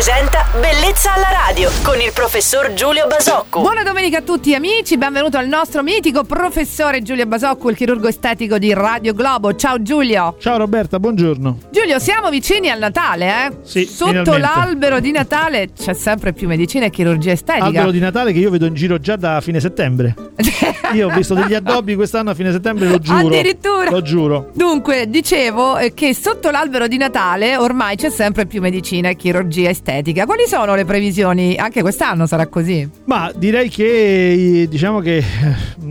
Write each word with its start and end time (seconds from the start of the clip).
presenta 0.00 0.46
Bellezza 0.58 1.12
alla 1.12 1.28
radio 1.46 1.68
con 1.82 2.00
il 2.00 2.10
professor 2.14 2.72
Giulio 2.72 3.06
Basocco. 3.06 3.60
Buona 3.60 3.82
domenica 3.82 4.18
a 4.18 4.22
tutti 4.22 4.54
amici, 4.54 4.96
benvenuto 4.96 5.36
al 5.36 5.46
nostro 5.46 5.82
mitico 5.82 6.24
professore 6.24 7.02
Giulio 7.02 7.26
Basocco, 7.26 7.68
il 7.68 7.76
chirurgo 7.76 8.08
estetico 8.08 8.56
di 8.56 8.72
Radio 8.72 9.12
Globo. 9.12 9.54
Ciao 9.56 9.82
Giulio. 9.82 10.36
Ciao 10.40 10.56
Roberta, 10.56 10.98
buongiorno. 10.98 11.58
Giulio, 11.70 11.98
siamo 11.98 12.30
vicini 12.30 12.70
al 12.70 12.78
Natale, 12.78 13.26
eh? 13.26 13.50
Sì, 13.60 13.84
Sotto 13.84 14.08
finalmente. 14.08 14.38
l'albero 14.38 15.00
di 15.00 15.10
Natale 15.10 15.68
c'è 15.78 15.92
sempre 15.92 16.32
più 16.32 16.48
medicina 16.48 16.86
e 16.86 16.90
chirurgia 16.90 17.32
estetica. 17.32 17.66
Albero 17.66 17.90
di 17.90 18.00
Natale 18.00 18.32
che 18.32 18.38
io 18.38 18.48
vedo 18.48 18.64
in 18.64 18.74
giro 18.74 18.98
già 18.98 19.16
da 19.16 19.42
fine 19.42 19.60
settembre. 19.60 20.14
Io 20.92 21.06
ho 21.06 21.14
visto 21.14 21.34
degli 21.34 21.54
addobbi 21.54 21.94
quest'anno 21.94 22.30
a 22.30 22.34
fine 22.34 22.50
settembre, 22.50 22.88
lo 22.88 22.98
giuro. 22.98 23.28
Addirittura. 23.28 23.90
Lo 23.90 24.02
giuro. 24.02 24.50
Dunque, 24.54 25.08
dicevo 25.08 25.78
eh, 25.78 25.94
che 25.94 26.12
sotto 26.14 26.50
l'albero 26.50 26.88
di 26.88 26.96
Natale 26.96 27.56
ormai 27.56 27.94
c'è 27.94 28.10
sempre 28.10 28.46
più 28.46 28.60
medicina 28.60 29.08
e 29.08 29.14
chirurgia 29.14 29.68
estetica. 29.68 29.89
Quali 30.24 30.46
sono 30.46 30.74
le 30.74 30.84
previsioni? 30.84 31.56
Anche 31.56 31.82
quest'anno 31.82 32.26
sarà 32.26 32.46
così. 32.46 32.88
Ma 33.06 33.32
direi 33.34 33.68
che 33.68 34.66
diciamo 34.70 35.00
che 35.00 35.22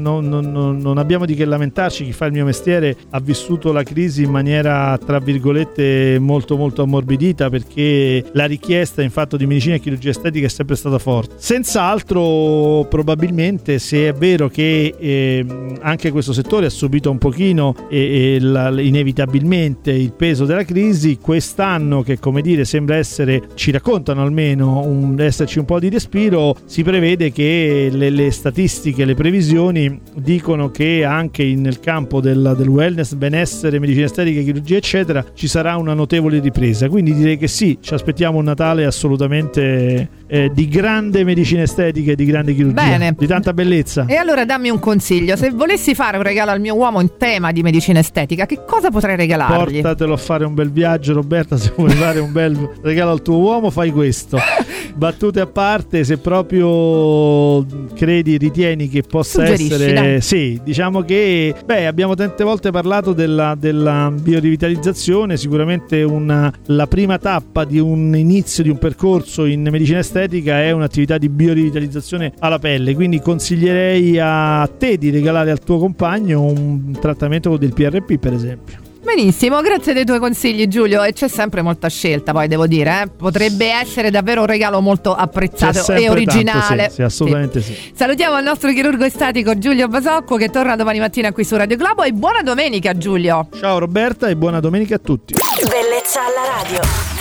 non, 0.00 0.28
non- 0.28 0.78
non- 0.78 0.98
abbiamo 0.98 1.24
di 1.24 1.34
che 1.34 1.44
lamentarci. 1.44 2.04
Chi 2.04 2.12
fa 2.12 2.26
il 2.26 2.32
mio 2.32 2.44
mestiere 2.44 2.96
ha 3.10 3.20
vissuto 3.20 3.72
la 3.72 3.82
crisi 3.82 4.22
in 4.24 4.30
maniera, 4.30 4.98
tra 5.04 5.18
virgolette, 5.18 6.18
molto 6.20 6.56
molto 6.56 6.82
ammorbidita 6.82 7.48
perché 7.50 8.24
la 8.32 8.44
richiesta 8.46 9.02
in 9.02 9.10
fatto 9.10 9.36
di 9.36 9.46
medicina 9.46 9.74
e 9.74 9.80
chirurgia 9.80 10.10
estetica 10.10 10.46
è 10.46 10.48
sempre 10.50 10.76
stata 10.76 10.98
forte. 10.98 11.34
Senz'altro, 11.38 12.86
probabilmente, 12.88 13.78
se 13.78 14.08
è 14.08 14.12
vero 14.12 14.48
che 14.48 14.94
ehm, 14.98 15.78
anche 15.80 16.10
questo 16.10 16.32
settore 16.32 16.66
ha 16.66 16.70
subito 16.70 17.10
un 17.10 17.18
pochino 17.18 17.74
e, 17.88 18.34
e 18.36 18.40
la- 18.40 18.80
inevitabilmente 18.80 19.90
il 19.92 20.12
peso 20.12 20.44
della 20.44 20.64
crisi, 20.64 21.18
quest'anno 21.20 22.02
che 22.02 22.18
come 22.18 22.42
dire 22.42 22.64
sembra 22.64 22.96
essere, 22.96 23.42
ci 23.54 23.70
raccontano 23.70 24.22
almeno, 24.22 24.80
un, 24.84 25.18
esserci 25.20 25.58
un 25.58 25.64
po' 25.64 25.78
di 25.78 25.88
respiro, 25.88 26.56
si 26.64 26.82
prevede 26.82 27.32
che 27.32 27.88
le, 27.90 28.10
le 28.10 28.30
statistiche, 28.30 29.04
le 29.04 29.14
previsioni 29.14 29.85
dicono 30.14 30.70
che 30.70 31.04
anche 31.04 31.44
nel 31.56 31.80
campo 31.80 32.20
del, 32.20 32.54
del 32.56 32.68
wellness, 32.68 33.14
benessere, 33.14 33.78
medicina 33.78 34.06
estetica, 34.06 34.40
chirurgia 34.40 34.76
eccetera, 34.76 35.24
ci 35.34 35.48
sarà 35.48 35.76
una 35.76 35.94
notevole 35.94 36.38
ripresa. 36.40 36.88
Quindi 36.88 37.14
direi 37.14 37.36
che 37.36 37.48
sì, 37.48 37.78
ci 37.80 37.94
aspettiamo 37.94 38.38
un 38.38 38.44
Natale 38.44 38.84
assolutamente 38.84 40.08
eh, 40.26 40.50
di 40.52 40.68
grande 40.68 41.24
medicina 41.24 41.62
estetica 41.62 42.12
e 42.12 42.14
di 42.14 42.24
grande 42.24 42.54
chirurgia, 42.54 42.82
Bene. 42.82 43.14
di 43.16 43.26
tanta 43.26 43.52
bellezza. 43.52 44.06
E 44.06 44.16
allora 44.16 44.44
dammi 44.44 44.68
un 44.68 44.78
consiglio, 44.78 45.36
se 45.36 45.50
volessi 45.50 45.94
fare 45.94 46.16
un 46.16 46.22
regalo 46.22 46.50
al 46.50 46.60
mio 46.60 46.74
uomo 46.74 47.00
in 47.00 47.10
tema 47.16 47.52
di 47.52 47.62
medicina 47.62 47.98
estetica, 47.98 48.46
che 48.46 48.64
cosa 48.66 48.90
potrei 48.90 49.16
regalargli? 49.16 49.80
Portatelo 49.80 50.14
a 50.14 50.18
fare 50.18 50.44
un 50.44 50.54
bel 50.54 50.70
viaggio, 50.70 51.12
Roberta. 51.12 51.56
Se 51.56 51.72
vuoi 51.76 51.90
fare 51.90 52.20
un 52.20 52.32
bel 52.32 52.70
regalo 52.82 53.10
al 53.10 53.22
tuo 53.22 53.38
uomo, 53.38 53.70
fai 53.70 53.90
questo. 53.90 54.38
Battute 54.96 55.40
a 55.40 55.46
parte, 55.46 56.04
se 56.04 56.16
proprio 56.16 57.66
credi, 57.94 58.38
ritieni 58.38 58.88
che 58.88 59.02
possa 59.02 59.40
Suggerisci, 59.44 59.72
essere. 59.74 59.92
dai. 59.92 60.20
Sì, 60.22 60.58
diciamo 60.64 61.02
che 61.02 61.54
beh, 61.64 61.86
abbiamo 61.86 62.14
tante 62.14 62.42
volte 62.44 62.70
parlato 62.70 63.12
della, 63.12 63.54
della 63.58 64.10
biorivitalizzazione. 64.10 65.36
Sicuramente 65.36 66.02
una- 66.02 66.50
la 66.66 66.86
prima 66.86 67.18
tappa 67.18 67.64
di 67.64 67.78
un 67.78 68.16
inizio 68.16 68.62
di 68.62 68.70
un 68.70 68.78
percorso 68.78 69.44
in 69.44 69.68
medicina 69.70 69.98
estetica 69.98 70.62
è 70.62 70.70
un'attività 70.70 71.18
di 71.18 71.28
biorivitalizzazione 71.28 72.32
alla 72.38 72.58
pelle. 72.58 72.94
Quindi 72.94 73.20
consiglierei 73.20 74.18
a 74.18 74.66
te 74.78 74.96
di 74.96 75.10
regalare 75.10 75.50
al 75.50 75.60
tuo 75.60 75.78
compagno 75.78 76.40
un 76.42 76.96
trattamento 76.98 77.50
con 77.50 77.58
del 77.58 77.74
PRP, 77.74 78.16
per 78.18 78.32
esempio. 78.32 78.84
Benissimo, 79.06 79.60
grazie 79.60 79.92
dei 79.92 80.04
tuoi 80.04 80.18
consigli 80.18 80.66
Giulio 80.66 81.04
e 81.04 81.12
c'è 81.12 81.28
sempre 81.28 81.62
molta 81.62 81.88
scelta 81.88 82.32
poi 82.32 82.48
devo 82.48 82.66
dire, 82.66 83.02
eh. 83.02 83.06
potrebbe 83.06 83.70
essere 83.70 84.10
davvero 84.10 84.40
un 84.40 84.48
regalo 84.48 84.80
molto 84.80 85.14
apprezzato 85.14 85.92
e 85.92 86.10
originale. 86.10 86.76
tanto, 86.76 86.88
sì, 86.88 86.94
sì, 86.94 87.02
assolutamente 87.02 87.60
sì. 87.62 87.92
Salutiamo 87.94 88.36
il 88.36 88.42
nostro 88.42 88.72
chirurgo 88.72 89.04
estetico 89.04 89.56
Giulio 89.58 89.86
Basocco 89.86 90.34
che 90.34 90.50
torna 90.50 90.74
domani 90.74 90.98
mattina 90.98 91.30
qui 91.30 91.44
su 91.44 91.56
Radio 91.56 91.76
Globo 91.76 92.02
e 92.02 92.12
buona 92.12 92.42
domenica 92.42 92.96
Giulio. 92.96 93.46
Ciao 93.56 93.78
Roberta 93.78 94.26
e 94.26 94.34
buona 94.34 94.58
domenica 94.58 94.96
a 94.96 95.00
tutti. 95.00 95.34
Bellezza 95.34 96.22
alla 96.22 96.62
radio. 96.62 97.15